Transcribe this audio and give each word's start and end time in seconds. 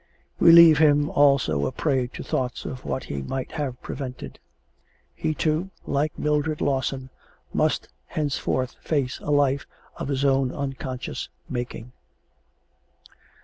We 0.39 0.51
leave 0.51 0.79
him 0.79 1.11
also 1.11 1.67
a 1.67 1.71
prey 1.71 2.07
to 2.07 2.23
thoughts 2.23 2.65
of 2.65 2.85
what 2.85 3.03
he 3.03 3.21
might 3.21 3.51
have 3.51 3.79
prevented. 3.83 4.39
He, 5.13 5.35
too, 5.35 5.69
like 5.85 6.17
Mildred 6.17 6.59
Lawson, 6.59 7.11
must 7.53 7.87
henceforth 8.07 8.77
face 8.81 9.19
a 9.19 9.29
life 9.29 9.67
of 9.97 10.07
his 10.07 10.25
own 10.25 10.51
unconscious 10.51 11.29
making. 11.47 11.91